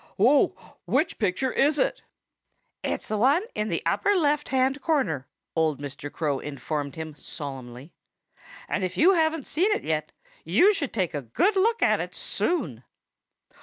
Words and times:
"Oh, 0.17 0.77
which 0.85 1.19
picture 1.19 1.51
is 1.53 1.77
it?" 1.77 2.01
"It's 2.83 3.07
the 3.07 3.19
one 3.19 3.43
in 3.53 3.69
the 3.69 3.83
upper 3.85 4.15
left 4.15 4.49
hand 4.49 4.81
corner," 4.81 5.27
old 5.55 5.79
Mr. 5.79 6.11
Crow 6.11 6.39
informed 6.39 6.95
him 6.95 7.13
solemnly. 7.13 7.93
"And 8.67 8.83
if 8.83 8.97
you 8.97 9.13
haven't 9.13 9.41
yet 9.41 9.45
seen 9.47 9.71
it, 9.73 10.11
you 10.43 10.73
should 10.73 10.91
take 10.91 11.13
a 11.13 11.21
good 11.21 11.55
look 11.55 11.83
at 11.83 11.99
it 11.99 12.15
soon." 12.15 12.83